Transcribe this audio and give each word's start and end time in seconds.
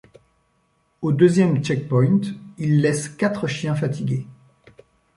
Au 1.03 1.11
deuxième 1.11 1.63
check-point 1.63 2.21
il 2.57 2.81
laisse 2.81 3.07
quatre 3.07 3.45
chiens 3.45 3.75
fatigués. 3.75 4.25